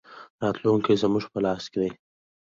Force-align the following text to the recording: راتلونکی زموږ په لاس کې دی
راتلونکی 0.41 0.95
زموږ 1.01 1.23
په 1.33 1.39
لاس 1.45 1.63
کې 1.71 1.77
دی 1.81 1.91